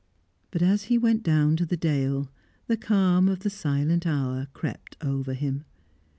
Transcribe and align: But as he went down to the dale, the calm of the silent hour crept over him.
But 0.49 0.63
as 0.63 0.85
he 0.85 0.97
went 0.97 1.21
down 1.21 1.55
to 1.57 1.63
the 1.67 1.77
dale, 1.77 2.27
the 2.65 2.75
calm 2.75 3.27
of 3.29 3.41
the 3.41 3.51
silent 3.51 4.07
hour 4.07 4.47
crept 4.51 4.97
over 5.03 5.35
him. 5.35 5.63